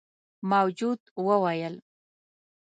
[0.51, 1.75] موجود وويل: